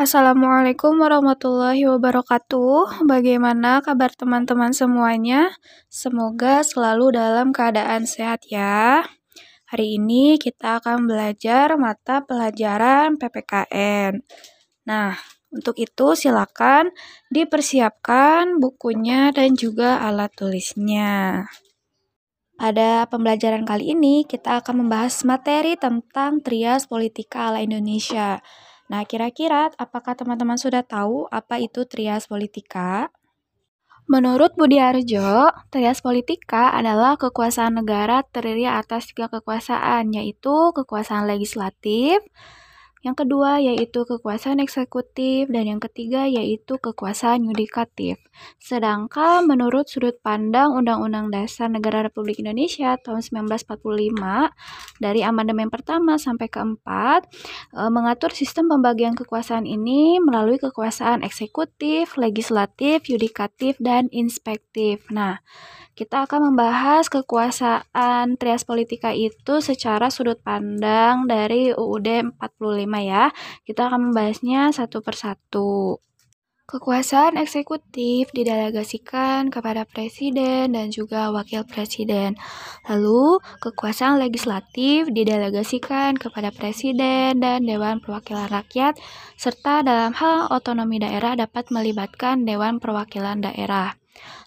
[0.00, 3.04] Assalamualaikum warahmatullahi wabarakatuh.
[3.04, 5.52] Bagaimana kabar teman-teman semuanya?
[5.92, 9.04] Semoga selalu dalam keadaan sehat ya.
[9.68, 14.24] Hari ini kita akan belajar mata pelajaran PPKN.
[14.88, 15.20] Nah,
[15.52, 16.96] untuk itu silakan
[17.28, 21.44] dipersiapkan bukunya dan juga alat tulisnya.
[22.56, 28.40] Pada pembelajaran kali ini kita akan membahas materi tentang trias politika ala Indonesia.
[28.90, 33.14] Nah, kira-kira apakah teman-teman sudah tahu apa itu trias politika?
[34.10, 42.18] Menurut Budi Arjo, trias politika adalah kekuasaan negara terdiri atas tiga kekuasaan, yaitu kekuasaan legislatif,
[43.00, 48.20] yang kedua yaitu kekuasaan eksekutif dan yang ketiga yaitu kekuasaan yudikatif.
[48.60, 56.52] Sedangkan menurut sudut pandang Undang-Undang Dasar Negara Republik Indonesia tahun 1945 dari amandemen pertama sampai
[56.52, 57.24] keempat
[57.72, 65.08] e, mengatur sistem pembagian kekuasaan ini melalui kekuasaan eksekutif, legislatif, yudikatif dan inspektif.
[65.08, 65.40] Nah,
[65.98, 73.28] kita akan membahas kekuasaan trias politika itu secara sudut pandang dari UUD 45 ya.
[73.66, 76.00] Kita akan membahasnya satu persatu.
[76.70, 82.38] Kekuasaan eksekutif didelegasikan kepada presiden dan juga wakil presiden.
[82.86, 89.02] Lalu, kekuasaan legislatif didelegasikan kepada presiden dan Dewan Perwakilan Rakyat,
[89.34, 93.99] serta dalam hal otonomi daerah dapat melibatkan Dewan Perwakilan Daerah.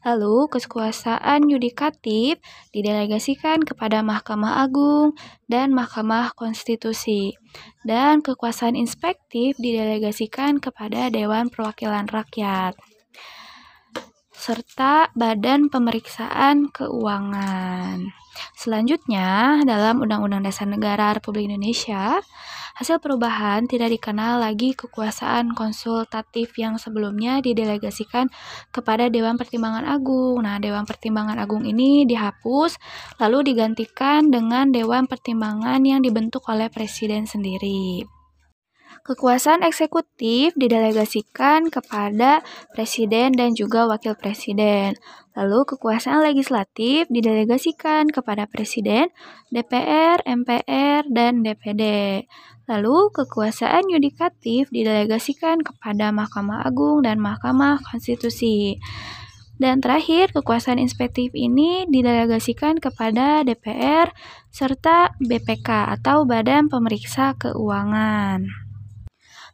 [0.00, 2.40] Lalu, kekuasaan yudikatif
[2.72, 5.12] didelegasikan kepada Mahkamah Agung
[5.46, 7.36] dan Mahkamah Konstitusi.
[7.84, 12.78] Dan kekuasaan inspektif didelegasikan kepada Dewan Perwakilan Rakyat
[14.40, 18.08] serta Badan Pemeriksaan Keuangan.
[18.56, 22.16] Selanjutnya, dalam Undang-Undang Dasar Negara Republik Indonesia,
[22.78, 28.28] Hasil perubahan tidak dikenal lagi kekuasaan konsultatif yang sebelumnya didelegasikan
[28.70, 30.44] kepada Dewan Pertimbangan Agung.
[30.44, 32.76] Nah, Dewan Pertimbangan Agung ini dihapus
[33.18, 38.19] lalu digantikan dengan Dewan Pertimbangan yang dibentuk oleh Presiden sendiri.
[39.00, 42.44] Kekuasaan eksekutif didelegasikan kepada
[42.76, 44.94] presiden dan juga wakil presiden.
[45.34, 49.08] Lalu kekuasaan legislatif didelegasikan kepada presiden,
[49.48, 51.82] DPR, MPR, dan DPD.
[52.70, 58.78] Lalu, kekuasaan yudikatif didelegasikan kepada Mahkamah Agung dan Mahkamah Konstitusi.
[59.58, 64.08] Dan terakhir, kekuasaan inspektif ini didelegasikan kepada DPR
[64.48, 68.69] serta BPK atau Badan Pemeriksa Keuangan.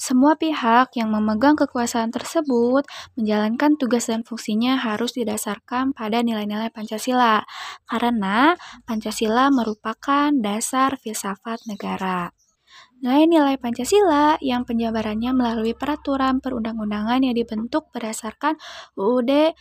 [0.00, 2.88] Semua pihak yang memegang kekuasaan tersebut
[3.20, 7.44] menjalankan tugas dan fungsinya harus didasarkan pada nilai-nilai Pancasila,
[7.84, 8.56] karena
[8.88, 12.32] Pancasila merupakan dasar filsafat negara.
[13.04, 18.56] Nilai-nilai Pancasila yang penjabarannya melalui peraturan perundang-undangan yang dibentuk berdasarkan
[18.96, 19.52] UUD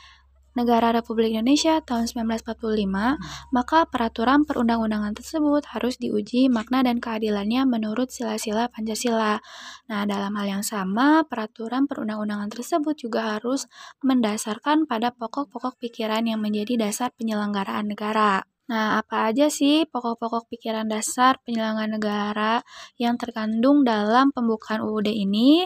[0.58, 3.20] Negara Republik Indonesia tahun 1945,
[3.54, 9.38] maka peraturan perundang-undangan tersebut harus diuji makna dan keadilannya menurut sila-sila Pancasila.
[9.90, 13.70] Nah, dalam hal yang sama, peraturan perundang-undangan tersebut juga harus
[14.02, 18.46] mendasarkan pada pokok-pokok pikiran yang menjadi dasar penyelenggaraan negara.
[18.70, 22.54] Nah, apa aja sih pokok-pokok pikiran dasar penyelenggaraan negara
[23.02, 25.66] yang terkandung dalam pembukaan UUD ini?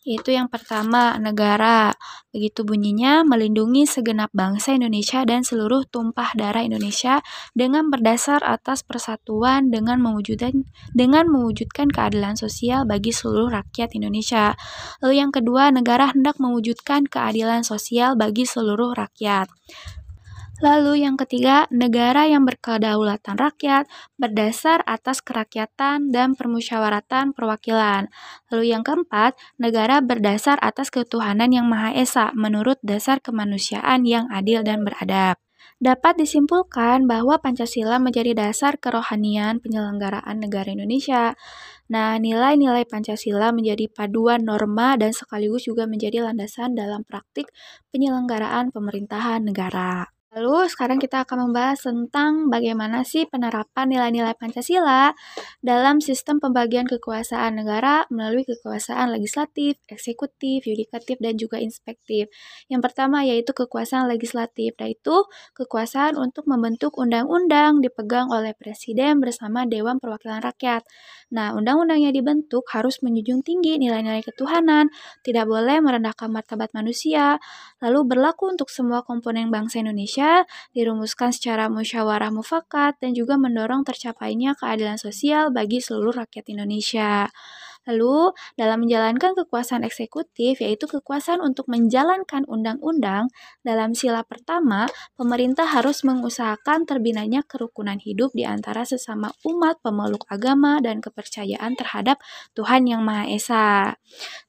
[0.00, 1.92] Yaitu yang pertama, negara.
[2.32, 7.20] Begitu bunyinya, melindungi segenap bangsa Indonesia dan seluruh tumpah darah Indonesia
[7.52, 10.64] dengan berdasar atas persatuan dengan mewujudkan
[10.96, 14.56] dengan mewujudkan keadilan sosial bagi seluruh rakyat Indonesia.
[15.04, 19.52] Lalu yang kedua, negara hendak mewujudkan keadilan sosial bagi seluruh rakyat.
[20.60, 23.88] Lalu yang ketiga, negara yang berkedaulatan rakyat
[24.20, 28.12] berdasar atas kerakyatan dan permusyawaratan perwakilan.
[28.52, 34.60] Lalu yang keempat, negara berdasar atas ketuhanan yang Maha Esa menurut dasar kemanusiaan yang adil
[34.60, 35.40] dan beradab.
[35.80, 41.32] Dapat disimpulkan bahwa Pancasila menjadi dasar kerohanian penyelenggaraan negara Indonesia.
[41.88, 47.48] Nah, nilai-nilai Pancasila menjadi paduan norma dan sekaligus juga menjadi landasan dalam praktik
[47.96, 50.19] penyelenggaraan pemerintahan negara.
[50.30, 55.10] Lalu sekarang kita akan membahas tentang bagaimana sih penerapan nilai-nilai Pancasila
[55.60, 62.32] dalam sistem pembagian kekuasaan negara melalui kekuasaan legislatif, eksekutif, yudikatif, dan juga inspektif.
[62.72, 65.16] Yang pertama yaitu kekuasaan legislatif, yaitu
[65.52, 70.88] kekuasaan untuk membentuk undang-undang dipegang oleh Presiden bersama Dewan Perwakilan Rakyat.
[71.30, 74.88] Nah, undang-undang yang dibentuk harus menjunjung tinggi nilai-nilai ketuhanan,
[75.20, 77.36] tidak boleh merendahkan martabat manusia,
[77.84, 84.56] lalu berlaku untuk semua komponen bangsa Indonesia dirumuskan secara musyawarah mufakat dan juga mendorong tercapainya
[84.56, 87.26] keadilan sosial bagi seluruh rakyat Indonesia.
[87.88, 93.32] Lalu, dalam menjalankan kekuasaan eksekutif, yaitu kekuasaan untuk menjalankan undang-undang,
[93.64, 94.84] dalam sila pertama,
[95.16, 102.20] pemerintah harus mengusahakan terbinanya kerukunan hidup di antara sesama umat pemeluk agama dan kepercayaan terhadap
[102.52, 103.68] Tuhan Yang Maha Esa.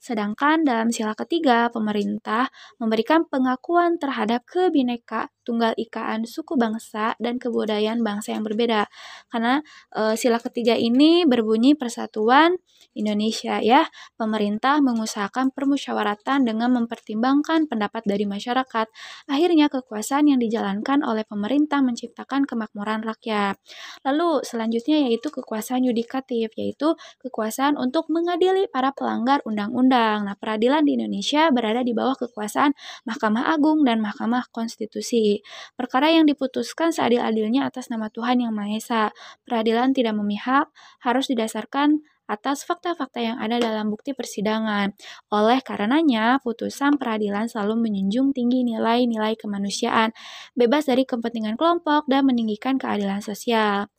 [0.03, 2.51] Sedangkan dalam sila ketiga, pemerintah
[2.83, 8.85] memberikan pengakuan terhadap kebineka tunggal ikaan suku bangsa dan kebudayaan bangsa yang berbeda.
[9.29, 12.57] Karena e, sila ketiga ini berbunyi persatuan
[12.93, 13.20] Indonesia
[13.61, 13.85] ya.
[14.17, 18.87] Pemerintah mengusahakan permusyawaratan dengan mempertimbangkan pendapat dari masyarakat.
[19.29, 23.61] Akhirnya kekuasaan yang dijalankan oleh pemerintah menciptakan kemakmuran rakyat.
[24.01, 30.25] Lalu selanjutnya yaitu kekuasaan yudikatif yaitu kekuasaan untuk mengadili para pelanggar undang-undang.
[30.25, 32.71] Nah, peradilan di Indonesia berada di bawah kekuasaan
[33.03, 35.43] Mahkamah Agung dan Mahkamah Konstitusi.
[35.75, 39.03] Perkara yang diputuskan seadil-adilnya atas nama Tuhan Yang Maha Esa.
[39.43, 40.71] Peradilan tidak memihak,
[41.03, 44.95] harus didasarkan atas fakta-fakta yang ada dalam bukti persidangan.
[45.27, 50.15] Oleh karenanya, putusan peradilan selalu menjunjung tinggi nilai-nilai kemanusiaan,
[50.55, 53.91] bebas dari kepentingan kelompok, dan meninggikan keadilan sosial.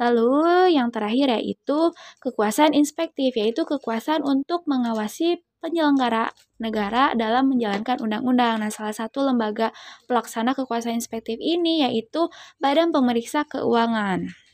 [0.00, 1.92] Lalu yang terakhir yaitu
[2.24, 8.64] kekuasaan inspektif, yaitu kekuasaan untuk mengawasi penyelenggara negara dalam menjalankan undang-undang.
[8.64, 9.76] Nah, salah satu lembaga
[10.08, 14.49] pelaksana kekuasaan inspektif ini yaitu Badan Pemeriksa Keuangan.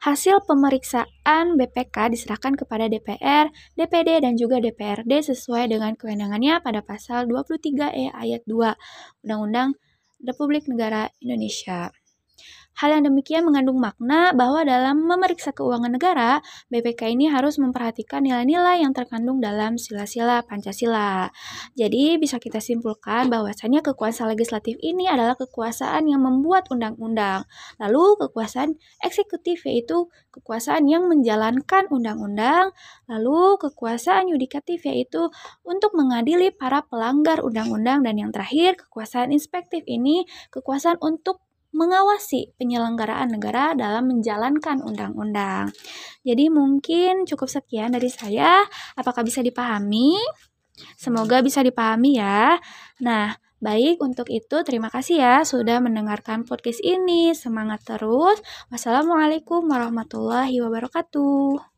[0.00, 7.28] Hasil pemeriksaan BPK diserahkan kepada DPR, DPD, dan juga DPRD sesuai dengan kewenangannya pada pasal
[7.28, 9.76] 23E ayat 2 Undang-Undang
[10.24, 11.92] Republik Negara Indonesia.
[12.78, 16.40] Hal yang demikian mengandung makna bahwa dalam memeriksa keuangan negara,
[16.72, 21.28] BPK ini harus memperhatikan nilai-nilai yang terkandung dalam sila-sila Pancasila.
[21.76, 27.44] Jadi bisa kita simpulkan bahwasanya kekuasaan legislatif ini adalah kekuasaan yang membuat undang-undang.
[27.76, 32.72] Lalu kekuasaan eksekutif yaitu kekuasaan yang menjalankan undang-undang.
[33.10, 35.28] Lalu kekuasaan yudikatif yaitu
[35.66, 43.30] untuk mengadili para pelanggar undang-undang dan yang terakhir kekuasaan inspektif ini kekuasaan untuk mengawasi penyelenggaraan
[43.30, 45.70] negara dalam menjalankan undang-undang.
[46.26, 48.66] Jadi mungkin cukup sekian dari saya.
[48.98, 50.18] Apakah bisa dipahami?
[50.96, 52.58] Semoga bisa dipahami ya.
[53.04, 57.36] Nah, baik untuk itu terima kasih ya sudah mendengarkan podcast ini.
[57.36, 58.40] Semangat terus.
[58.72, 61.69] Wassalamualaikum warahmatullahi wabarakatuh.